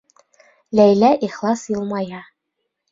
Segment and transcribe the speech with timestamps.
[0.79, 2.25] Ләйлә ихлас йылмая.